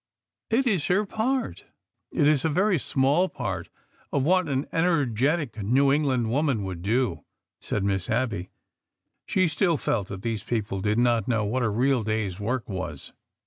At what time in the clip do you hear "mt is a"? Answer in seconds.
2.11-2.49